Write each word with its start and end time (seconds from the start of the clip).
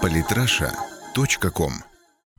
Политраша.ком 0.00 1.72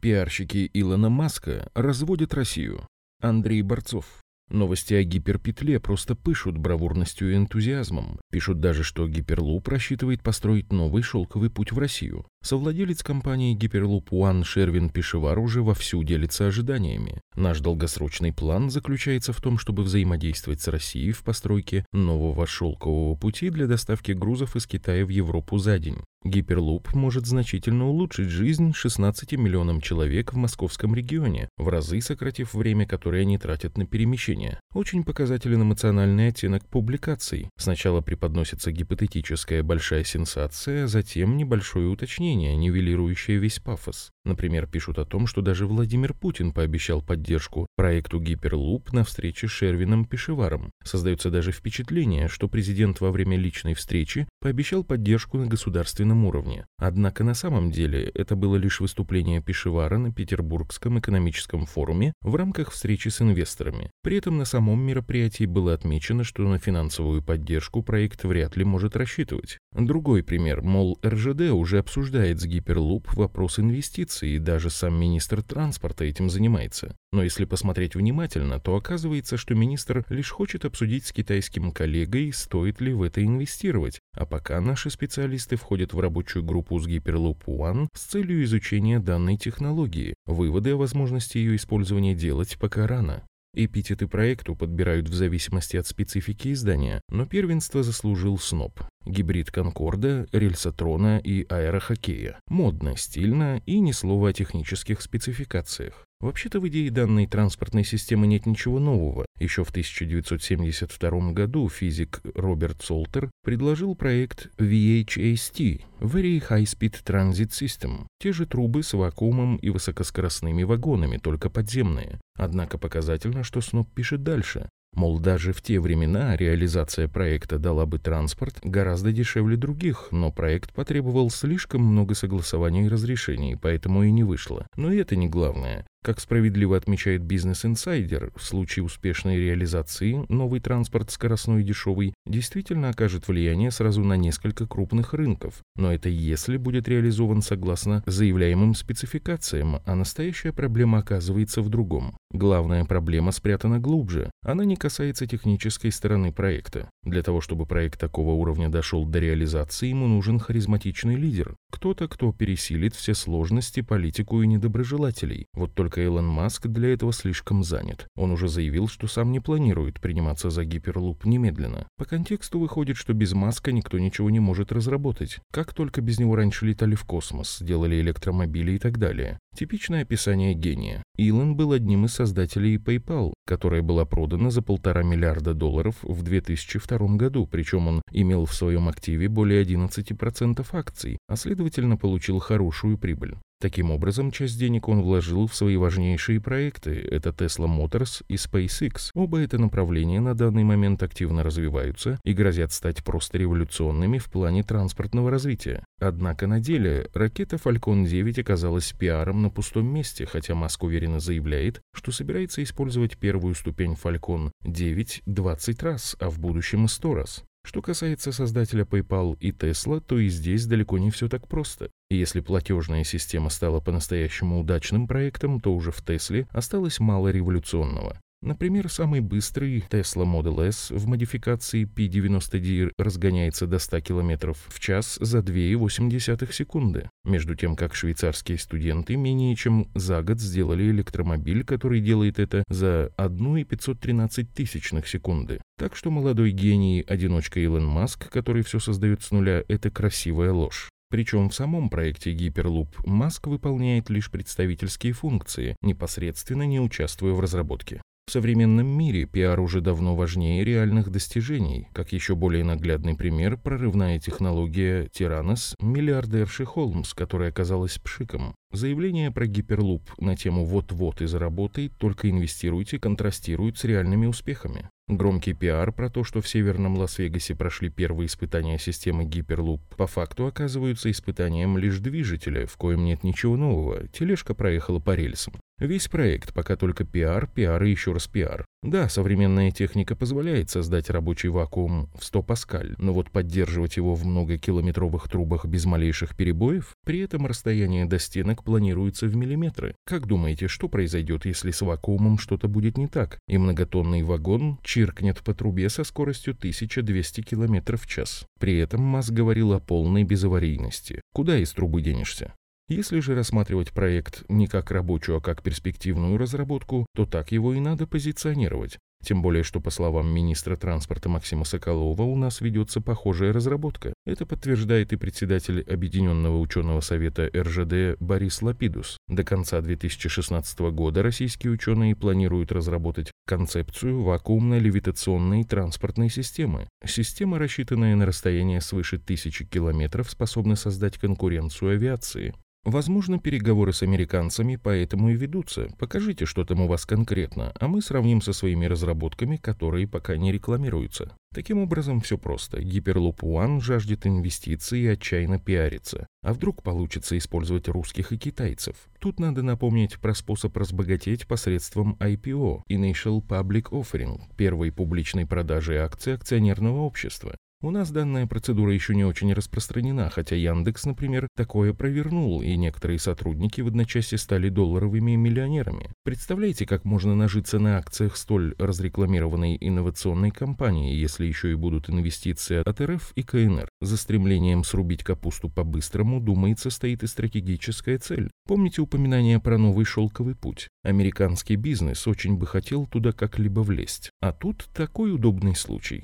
Пиарщики 0.02 0.70
Илона 0.74 1.10
Маска 1.10 1.70
разводят 1.76 2.34
Россию. 2.34 2.88
Андрей 3.22 3.62
Борцов. 3.62 4.06
Новости 4.50 4.94
о 4.94 5.04
гиперпетле 5.04 5.80
просто 5.80 6.16
пышут 6.16 6.58
бравурностью 6.58 7.32
и 7.32 7.36
энтузиазмом. 7.36 8.20
Пишут 8.32 8.60
даже, 8.60 8.84
что 8.84 9.08
Гиперлуп 9.08 9.68
рассчитывает 9.68 10.22
построить 10.22 10.72
новый 10.72 11.04
шелковый 11.04 11.50
путь 11.50 11.72
в 11.72 11.80
Россию. 11.80 12.26
Совладелец 12.44 13.04
компании 13.04 13.58
Hyperloop 13.58 14.10
One 14.10 14.44
Шервин 14.44 14.90
Пешевар 14.90 15.40
уже 15.40 15.62
вовсю 15.62 16.04
делится 16.04 16.48
ожиданиями. 16.48 17.22
Наш 17.38 17.62
долгосрочный 17.62 18.34
план 18.34 18.70
заключается 18.70 19.32
в 19.32 19.40
том, 19.40 19.58
чтобы 19.58 19.84
взаимодействовать 19.84 20.60
с 20.60 20.68
Россией 20.68 21.14
в 21.14 21.24
постройке 21.24 21.86
нового 21.94 22.46
шелкового 22.46 23.16
пути 23.16 23.50
для 23.50 23.66
доставки 23.66 24.12
грузов 24.12 24.58
из 24.58 24.68
Китая 24.68 25.06
в 25.06 25.10
Европу 25.10 25.58
за 25.58 25.80
день. 25.80 26.00
Гиперлуп 26.26 26.94
может 26.94 27.26
значительно 27.26 27.88
улучшить 27.88 28.30
жизнь 28.30 28.74
16 28.74 29.34
миллионам 29.34 29.82
человек 29.82 30.32
в 30.32 30.38
московском 30.38 30.96
регионе, 30.96 31.50
в 31.58 31.68
разы 31.68 32.00
сократив 32.00 32.54
время, 32.54 32.88
которое 32.88 33.24
они 33.24 33.38
тратят 33.38 33.78
на 33.78 33.86
перемещение. 33.86 34.60
Очень 34.74 35.04
показателен 35.04 35.64
эмоциональный 35.64 36.30
оттенок 36.30 36.66
публикаций. 36.70 37.50
Сначала 37.58 38.00
преподносится 38.00 38.72
гипотетическая 38.72 39.64
большая 39.64 40.06
сенсация, 40.06 40.88
затем 40.88 41.36
небольшое 41.36 41.88
уточнение, 41.88 42.33
нивелирующее 42.36 43.38
весь 43.38 43.60
пафос. 43.60 44.12
Например, 44.26 44.68
пишут 44.68 45.00
о 45.00 45.06
том, 45.06 45.28
что 45.28 45.42
даже 45.42 45.68
Владимир 45.68 46.14
Путин 46.14 46.54
пообещал 46.54 47.02
поддержку 47.02 47.68
проекту 47.76 48.20
Гиперлуп 48.20 48.94
на 48.94 49.04
встрече 49.04 49.48
с 49.48 49.52
Шервином 49.52 50.06
Пешеваром. 50.06 50.72
Создается 50.84 51.30
даже 51.30 51.52
впечатление, 51.52 52.30
что 52.30 52.48
президент 52.48 53.02
во 53.02 53.12
время 53.12 53.38
личной 53.38 53.74
встречи 53.74 54.28
пообещал 54.40 54.84
поддержку 54.84 55.38
на 55.38 55.48
государственном 55.48 56.26
уровне. 56.26 56.66
Однако 56.78 57.24
на 57.24 57.34
самом 57.34 57.70
деле 57.72 58.10
это 58.14 58.36
было 58.36 58.56
лишь 58.56 58.80
выступление 58.80 59.42
Пешевара 59.42 59.98
на 59.98 60.14
Петербургском 60.14 61.00
экономическом 61.00 61.66
форуме 61.66 62.14
в 62.22 62.36
рамках 62.36 62.72
встречи 62.72 63.10
с 63.10 63.22
инвесторами. 63.22 63.92
При 64.04 64.18
этом 64.18 64.38
на 64.38 64.46
самом 64.46 64.82
мероприятии 64.82 65.46
было 65.46 65.74
отмечено, 65.74 66.24
что 66.24 66.48
на 66.48 66.60
финансовую 66.60 67.22
поддержку 67.22 67.84
проект 67.84 68.24
вряд 68.24 68.56
ли 68.56 68.64
может 68.64 68.96
рассчитывать. 68.96 69.60
Другой 69.74 70.24
пример, 70.24 70.62
мол, 70.62 70.98
РЖД 71.06 71.52
уже 71.52 71.80
обсуждает 71.80 72.23
с 72.24 72.46
Гиперлуп 72.46 73.14
вопрос 73.14 73.60
инвестиций, 73.60 74.36
и 74.36 74.40
даже 74.40 74.70
сам 74.70 75.00
министр 75.00 75.44
транспорта 75.44 76.06
этим 76.06 76.30
занимается. 76.30 76.96
Но 77.12 77.24
если 77.24 77.46
посмотреть 77.46 77.96
внимательно, 77.96 78.60
то 78.60 78.76
оказывается, 78.76 79.38
что 79.38 79.56
министр 79.56 80.06
лишь 80.10 80.32
хочет 80.32 80.66
обсудить 80.66 81.06
с 81.06 81.12
китайским 81.12 81.72
коллегой, 81.72 82.32
стоит 82.34 82.82
ли 82.82 82.94
в 82.94 83.04
это 83.04 83.24
инвестировать, 83.24 84.00
а 84.16 84.26
пока 84.26 84.60
наши 84.62 84.90
специалисты 84.90 85.56
входят 85.56 85.94
в 85.94 86.00
рабочую 86.00 86.44
группу 86.44 86.80
с 86.80 86.88
Hyperloop 86.88 87.46
One 87.46 87.88
с 87.94 88.02
целью 88.02 88.44
изучения 88.44 89.00
данной 89.00 89.38
технологии. 89.38 90.16
Выводы 90.26 90.72
о 90.72 90.78
возможности 90.78 91.38
ее 91.38 91.56
использования 91.56 92.16
делать 92.16 92.58
пока 92.60 92.88
рано. 92.88 93.24
Эпитеты 93.56 94.08
проекту 94.08 94.56
подбирают 94.56 95.08
в 95.08 95.14
зависимости 95.14 95.78
от 95.78 95.86
специфики 95.86 96.52
издания, 96.54 97.02
но 97.10 97.28
первенство 97.28 97.84
заслужил 97.84 98.40
СНОП. 98.40 98.82
Гибрид 99.06 99.52
Конкорда, 99.52 100.28
рельсотрона 100.32 101.20
и 101.20 101.46
аэрохоккея. 101.50 102.40
Модно, 102.48 102.96
стильно 102.98 103.62
и 103.66 103.80
ни 103.80 103.92
слова 103.92 104.30
о 104.30 104.34
технических 104.34 105.02
спецификациях. 105.02 106.06
Вообще-то 106.24 106.62
в 106.62 106.68
идее 106.70 106.90
данной 106.90 107.28
транспортной 107.28 107.84
системы 107.84 108.28
нет 108.28 108.46
ничего 108.46 108.80
нового. 108.80 109.26
Еще 109.40 109.66
в 109.66 109.72
1972 109.72 111.34
году 111.34 111.68
физик 111.68 112.22
Роберт 112.34 112.82
Солтер 112.82 113.30
предложил 113.44 113.94
проект 113.94 114.48
VHAST– 114.58 115.82
Very 116.00 116.42
High 116.50 116.64
Speed 116.64 117.04
Transit 117.04 117.50
System. 117.50 118.08
Те 118.20 118.32
же 118.32 118.46
трубы 118.46 118.84
с 118.84 118.94
вакуумом 118.94 119.58
и 119.58 119.70
высокоскоростными 119.70 120.64
вагонами, 120.64 121.18
только 121.18 121.50
подземные. 121.50 122.22
Однако 122.38 122.78
показательно, 122.78 123.44
что 123.44 123.60
Сноб 123.60 123.90
пишет 123.94 124.24
дальше. 124.24 124.70
Мол, 124.94 125.20
даже 125.20 125.54
в 125.54 125.62
те 125.62 125.80
времена 125.80 126.36
реализация 126.38 127.08
проекта 127.08 127.58
дала 127.58 127.86
бы 127.86 127.98
транспорт 127.98 128.60
гораздо 128.64 129.12
дешевле 129.12 129.58
других, 129.58 130.10
но 130.12 130.32
проект 130.32 130.72
потребовал 130.72 131.30
слишком 131.30 131.82
много 131.82 132.14
согласований 132.14 132.86
и 132.86 132.90
разрешений, 132.90 133.56
поэтому 133.56 134.04
и 134.04 134.12
не 134.12 134.24
вышло. 134.24 134.68
Но 134.76 134.92
и 134.92 134.98
это 134.98 135.16
не 135.16 135.28
главное. 135.28 135.88
Как 136.04 136.20
справедливо 136.20 136.76
отмечает 136.76 137.22
бизнес-инсайдер, 137.22 138.34
в 138.36 138.44
случае 138.44 138.84
успешной 138.84 139.38
реализации 139.38 140.26
новый 140.28 140.60
транспорт 140.60 141.12
скоростной 141.12 141.62
и 141.62 141.64
дешевый 141.64 142.14
действительно 142.26 142.90
окажет 142.90 143.30
влияние 143.30 143.72
сразу 143.72 144.04
на 144.04 144.18
несколько 144.18 144.68
крупных 144.68 145.14
рынков. 145.14 145.62
Но 145.78 145.94
это 145.94 146.10
если 146.10 146.58
будет 146.58 146.90
реализован 146.90 147.42
согласно 147.42 148.04
заявляемым 148.06 148.76
спецификациям, 148.76 149.78
а 149.86 149.96
настоящая 149.96 150.52
проблема 150.52 150.98
оказывается 150.98 151.62
в 151.62 151.70
другом. 151.70 152.18
Главная 152.34 152.84
проблема 152.84 153.32
спрятана 153.32 153.80
глубже. 153.80 154.30
Она 154.44 154.66
не 154.66 154.76
касается 154.76 155.26
технической 155.26 155.92
стороны 155.94 156.34
проекта. 156.34 156.90
Для 157.04 157.24
того, 157.24 157.40
чтобы 157.40 157.66
проект 157.66 158.00
такого 158.00 158.32
уровня 158.32 158.68
дошел 158.68 159.06
до 159.06 159.20
реализации, 159.20 159.90
ему 159.90 160.08
нужен 160.08 160.40
харизматичный 160.40 161.16
лидер. 161.16 161.56
Кто-то, 161.72 162.08
кто 162.08 162.34
пересилит 162.34 162.96
все 162.96 163.14
сложности, 163.14 163.82
политику 163.82 164.42
и 164.42 164.48
недоброжелателей. 164.48 165.46
Вот 165.54 165.74
только 165.74 165.93
только 165.94 166.06
Илон 166.06 166.26
Маск 166.26 166.66
для 166.66 166.92
этого 166.94 167.14
слишком 167.14 167.64
занят. 167.64 168.08
Он 168.16 168.32
уже 168.32 168.48
заявил, 168.48 168.88
что 168.88 169.06
сам 169.06 169.32
не 169.32 169.40
планирует 169.40 170.02
приниматься 170.02 170.50
за 170.50 170.66
гиперлуп 170.66 171.24
немедленно. 171.24 171.86
По 171.98 172.06
контексту 172.06 172.58
выходит, 172.58 172.98
что 172.98 173.14
без 173.14 173.34
Маска 173.34 173.72
никто 173.72 174.00
ничего 174.00 174.32
не 174.32 174.40
может 174.40 174.72
разработать. 174.72 175.38
Как 175.52 175.72
только 175.72 176.02
без 176.02 176.18
него 176.18 176.36
раньше 176.36 176.66
летали 176.66 176.96
в 176.96 177.04
космос, 177.06 177.60
делали 177.62 178.02
электромобили 178.02 178.72
и 178.72 178.80
так 178.80 178.98
далее. 178.98 179.38
Типичное 179.56 180.02
описание 180.02 180.56
гения. 180.56 181.04
Илон 181.16 181.56
был 181.56 181.74
одним 181.74 182.06
из 182.06 182.14
создателей 182.16 182.78
PayPal, 182.78 183.34
которая 183.46 183.84
была 183.84 184.04
продана 184.06 184.50
за 184.50 184.64
полтора 184.64 185.04
миллиарда 185.04 185.54
долларов 185.54 185.98
в 186.02 186.24
2002 186.24 187.18
году, 187.18 187.46
причем 187.46 187.88
он 187.88 188.02
имел 188.12 188.46
в 188.46 188.54
своем 188.56 188.90
активе 188.90 189.28
более 189.28 189.64
11% 189.64 190.66
акций, 190.72 191.20
а 191.28 191.36
следовательно 191.36 191.98
получил 191.98 192.40
хорошую 192.40 192.98
прибыль. 192.98 193.36
Таким 193.64 193.92
образом, 193.92 194.30
часть 194.30 194.60
денег 194.60 194.90
он 194.90 195.02
вложил 195.02 195.48
в 195.48 195.56
свои 195.56 195.78
важнейшие 195.78 196.42
проекты– 196.42 197.00
это 197.12 197.30
Tesla 197.30 197.66
Motors 197.66 198.22
и 198.28 198.34
SpaceX. 198.34 199.12
Оба 199.14 199.40
это 199.40 199.58
направления 199.58 200.20
на 200.20 200.34
данный 200.36 200.66
момент 200.66 201.02
активно 201.02 201.44
развиваются 201.44 202.20
и 202.26 202.34
грозят 202.34 202.74
стать 202.74 203.06
просто 203.06 203.38
революционными 203.38 204.18
в 204.18 204.26
плане 204.26 204.64
транспортного 204.64 205.32
развития. 205.32 205.86
Однако 205.98 206.46
на 206.46 206.60
деле 206.60 207.08
ракета 207.14 207.56
Falcon 207.56 208.06
9 208.06 208.40
оказалась 208.40 208.92
пиаром 208.92 209.42
на 209.42 209.50
пустом 209.50 209.86
месте, 209.86 210.26
хотя 210.26 210.56
Маск 210.56 210.84
уверенно 210.84 211.22
заявляет, 211.22 211.80
что 211.96 212.12
собирается 212.12 212.62
использовать 212.64 213.18
первую 213.18 213.56
ступень 213.56 213.94
Falcon 213.94 214.52
9 214.66 215.22
20 215.26 215.84
раз, 215.84 216.18
а 216.20 216.30
в 216.30 216.38
будущем 216.38 216.84
и 216.84 216.88
100 216.90 217.16
раз. 217.16 217.46
Что 217.66 217.82
касается 217.82 218.32
создателя 218.32 218.84
PayPal 218.84 219.38
и 219.40 219.52
Tesla, 219.52 220.02
то 220.02 220.20
и 220.20 220.28
здесь 220.28 220.66
далеко 220.66 220.98
не 220.98 221.12
все 221.12 221.30
так 221.30 221.48
просто. 221.48 221.90
Если 222.10 222.42
платежная 222.42 223.04
система 223.04 223.50
стала 223.50 223.80
по-настоящему 223.80 224.60
удачным 224.60 225.08
проектом, 225.08 225.62
то 225.62 225.74
уже 225.74 225.92
в 225.92 226.04
Тесле 226.04 226.48
осталось 226.52 227.00
мало 227.00 227.30
революционного. 227.30 228.20
Например, 228.44 228.90
самый 228.90 229.22
быстрый 229.22 229.86
Tesla 229.90 230.26
Model 230.26 230.68
S 230.68 230.92
в 230.92 231.08
модификации 231.08 231.86
P90D 231.86 232.92
разгоняется 232.98 233.68
до 233.68 233.80
100 233.80 234.02
км 234.02 234.54
в 234.54 234.80
час 234.82 235.18
за 235.22 235.40
2,8 235.40 236.52
секунды, 236.52 237.10
между 237.24 237.56
тем 237.56 237.78
как 237.78 237.96
швейцарские 237.96 238.58
студенты 238.58 239.16
менее 239.16 239.56
чем 239.56 239.88
за 239.96 240.22
год 240.22 240.42
сделали 240.42 240.92
электромобиль, 240.92 241.64
который 241.64 242.02
делает 242.02 242.38
это 242.38 242.66
за 242.68 243.14
1,513 243.16 244.52
тысячных 244.52 245.08
секунды. 245.08 245.62
Так 245.78 245.96
что 245.96 246.12
молодой 246.12 246.52
гений, 246.52 247.02
одиночка 247.08 247.62
Илон 247.62 247.86
Маск, 247.86 248.30
который 248.30 248.64
все 248.64 248.80
создает 248.80 249.24
с 249.24 249.32
нуля, 249.32 249.64
это 249.70 249.90
красивая 249.90 250.52
ложь. 250.52 250.90
Причем 251.10 251.48
в 251.48 251.56
самом 251.56 251.90
проекте 251.90 252.34
Hyperloop 252.34 252.90
Маск 253.06 253.48
выполняет 253.48 254.10
лишь 254.10 254.30
представительские 254.30 255.14
функции, 255.14 255.78
непосредственно 255.82 256.64
не 256.64 256.82
участвуя 256.82 257.32
в 257.32 257.40
разработке. 257.40 258.02
В 258.26 258.32
современном 258.32 258.88
мире 258.88 259.26
пиар 259.26 259.60
уже 259.60 259.82
давно 259.82 260.16
важнее 260.16 260.64
реальных 260.64 261.12
достижений. 261.12 261.90
Как 261.92 262.14
еще 262.14 262.36
более 262.36 262.64
наглядный 262.64 263.16
пример, 263.16 263.58
прорывная 263.58 264.18
технология 264.18 265.10
Тиранос 265.12 265.76
миллиардерши 265.82 266.64
Холмс, 266.64 267.14
которая 267.14 267.50
оказалась 267.50 268.00
пшиком. 268.00 268.56
Заявление 268.72 269.30
про 269.30 269.46
гиперлуп 269.46 270.02
на 270.18 270.38
тему 270.38 270.66
«вот-вот 270.66 271.22
и 271.22 271.26
заработай, 271.26 271.90
только 271.90 272.30
инвестируйте» 272.30 272.98
контрастирует 272.98 273.78
с 273.78 273.84
реальными 273.84 274.26
успехами. 274.26 274.90
Громкий 275.10 275.54
пиар 275.54 275.92
про 275.92 276.10
то, 276.10 276.24
что 276.24 276.42
в 276.42 276.48
северном 276.48 276.98
Лас-Вегасе 276.98 277.56
прошли 277.56 277.90
первые 277.90 278.28
испытания 278.28 278.80
системы 278.80 279.26
Гиперлуп, 279.26 279.82
по 279.98 280.08
факту 280.08 280.48
оказываются 280.48 281.12
испытанием 281.12 281.78
лишь 281.78 282.00
движителя, 282.00 282.66
в 282.68 282.78
коем 282.78 283.04
нет 283.04 283.24
ничего 283.24 283.58
нового, 283.58 284.08
тележка 284.08 284.56
проехала 284.56 285.00
по 285.00 285.14
рельсам. 285.14 285.54
Весь 285.80 286.08
проект 286.08 286.54
пока 286.54 286.76
только 286.76 287.04
пиар, 287.04 287.48
пиар 287.48 287.84
и 287.84 287.92
еще 287.92 288.14
раз 288.14 288.28
пиар. 288.28 288.66
Да, 288.84 289.10
современная 289.10 289.72
техника 289.72 290.16
позволяет 290.16 290.70
создать 290.70 291.10
рабочий 291.10 291.50
вакуум 291.50 292.10
в 292.18 292.24
100 292.24 292.44
паскаль, 292.44 292.96
но 292.98 293.14
вот 293.14 293.32
поддерживать 293.32 293.98
его 293.98 294.14
в 294.14 294.26
многокилометровых 294.26 295.30
трубах 295.30 295.66
без 295.66 295.86
малейших 295.86 296.36
перебоев, 296.36 296.94
при 297.06 297.20
этом 297.20 297.48
расстояние 297.48 298.06
до 298.06 298.20
стенок 298.20 298.64
планируется 298.64 299.26
в 299.26 299.36
миллиметры. 299.36 299.96
Как 300.06 300.28
думаете, 300.28 300.68
что 300.68 300.90
произойдет, 300.90 301.46
если 301.46 301.72
с 301.72 301.82
вакуумом 301.82 302.38
что-то 302.38 302.68
будет 302.68 302.98
не 302.98 303.08
так, 303.08 303.40
и 303.48 303.58
многотонный 303.58 304.24
вагон 304.24 304.80
чиркнет 304.84 305.42
по 305.42 305.54
трубе 305.54 305.90
со 305.90 306.04
скоростью 306.04 306.54
1200 306.54 307.42
км 307.42 307.98
в 307.98 308.06
час? 308.08 308.46
При 308.60 308.78
этом 308.78 309.02
Маск 309.02 309.32
говорил 309.32 309.74
о 309.74 309.80
полной 309.80 310.24
безаварийности. 310.24 311.22
Куда 311.34 311.58
из 311.58 311.72
трубы 311.72 312.02
денешься? 312.02 312.54
Если 312.90 313.22
же 313.22 313.34
рассматривать 313.34 313.94
проект 313.94 314.44
не 314.50 314.68
как 314.68 314.92
рабочую, 314.92 315.38
а 315.38 315.42
как 315.42 315.64
перспективную 315.64 316.38
разработку, 316.38 317.06
то 317.16 317.26
так 317.26 317.54
его 317.54 317.74
и 317.74 317.80
надо 317.80 318.08
позиционировать. 318.08 319.00
Тем 319.24 319.42
более, 319.42 319.64
что, 319.64 319.80
по 319.80 319.90
словам 319.90 320.28
министра 320.28 320.76
транспорта 320.76 321.30
Максима 321.30 321.64
Соколова, 321.64 322.24
у 322.24 322.36
нас 322.36 322.60
ведется 322.60 323.00
похожая 323.00 323.54
разработка. 323.54 324.14
Это 324.26 324.46
подтверждает 324.46 325.14
и 325.14 325.16
председатель 325.16 325.82
Объединенного 325.82 326.60
ученого 326.60 327.00
совета 327.00 327.50
РЖД 327.56 328.20
Борис 328.20 328.62
Лапидус. 328.62 329.18
До 329.30 329.46
конца 329.46 329.80
2016 329.80 330.78
года 330.92 331.24
российские 331.24 331.72
ученые 331.72 332.18
планируют 332.18 332.74
разработать 332.74 333.32
концепцию 333.48 334.24
вакуумно-левитационной 334.24 335.64
транспортной 335.64 336.30
системы. 336.30 336.90
Система, 337.06 337.60
рассчитанная 337.60 338.18
на 338.18 338.26
расстояние 338.26 338.82
свыше 338.82 339.20
тысячи 339.20 339.64
километров, 339.64 340.30
способна 340.30 340.76
создать 340.76 341.18
конкуренцию 341.18 341.92
авиации. 341.92 342.54
Возможно, 342.86 343.40
переговоры 343.40 343.94
с 343.94 344.04
американцами 344.04 344.76
поэтому 344.76 345.30
и 345.30 345.36
ведутся. 345.36 345.88
Покажите, 345.98 346.46
что 346.46 346.66
там 346.66 346.82
у 346.82 346.88
вас 346.88 347.06
конкретно, 347.06 347.72
а 347.80 347.88
мы 347.88 348.02
сравним 348.02 348.42
со 348.42 348.52
своими 348.52 348.86
разработками, 348.86 349.56
которые 349.56 350.06
пока 350.06 350.36
не 350.36 350.52
рекламируются. 350.52 351.34
Таким 351.54 351.80
образом, 351.80 352.20
все 352.20 352.38
просто. 352.38 352.82
Hyperloop 352.82 353.38
One 353.38 353.80
жаждет 353.80 354.28
инвестиций 354.28 355.00
и 355.00 355.08
отчаянно 355.08 355.60
пиарится. 355.60 356.28
А 356.42 356.52
вдруг 356.52 356.84
получится 356.84 357.38
использовать 357.38 357.88
русских 357.88 358.34
и 358.34 358.38
китайцев? 358.38 358.98
Тут 359.20 359.40
надо 359.40 359.64
напомнить 359.64 360.20
про 360.20 360.34
способ 360.34 360.76
разбогатеть 360.76 361.48
посредством 361.48 362.18
IPO– 362.20 362.82
Initial 362.90 363.42
Public 363.42 363.92
Offering– 363.92 364.42
первой 364.58 364.92
публичной 364.92 365.46
продажи 365.46 366.00
акций 366.00 366.34
акционерного 366.34 367.00
общества. 367.00 367.56
У 367.86 367.92
нас 367.92 368.12
данная 368.12 368.48
процедура 368.48 368.94
еще 368.94 369.14
не 369.14 369.26
очень 369.26 369.52
распространена, 369.52 370.30
хотя 370.30 370.56
Яндекс, 370.56 371.04
например, 371.04 371.50
такое 371.54 371.92
провернул, 371.92 372.62
и 372.62 372.78
некоторые 372.78 373.20
сотрудники 373.20 373.82
в 373.82 373.88
одночасье 373.88 374.38
стали 374.38 374.70
долларовыми 374.70 375.36
миллионерами. 375.36 376.10
Представляете, 376.24 376.86
как 376.86 377.04
можно 377.04 377.36
нажиться 377.36 377.80
на 377.80 377.98
акциях 377.98 378.38
столь 378.38 378.74
разрекламированной 378.78 379.78
инновационной 379.82 380.52
компании, 380.52 381.14
если 381.14 381.46
еще 381.46 381.74
и 381.74 381.76
будут 381.76 382.10
инвестиции 382.10 382.78
от 382.78 383.02
РФ 383.02 383.34
и 383.36 383.44
КНР? 383.44 383.90
За 384.00 384.16
стремлением 384.16 384.86
срубить 384.86 385.26
капусту 385.26 385.68
по-быстрому, 385.68 386.40
думается, 386.40 386.90
стоит 386.90 387.24
и 387.24 387.28
стратегическая 387.28 388.18
цель. 388.18 388.50
Помните 388.66 389.02
упоминание 389.02 389.60
про 389.60 389.78
новый 389.78 390.06
шелковый 390.06 390.56
путь? 390.56 390.88
Американский 391.04 391.76
бизнес 391.76 392.28
очень 392.28 392.56
бы 392.56 392.66
хотел 392.66 393.08
туда 393.08 393.34
как-либо 393.34 393.82
влезть. 393.82 394.30
А 394.40 394.54
тут 394.54 394.86
такой 394.94 395.34
удобный 395.34 395.76
случай. 395.76 396.24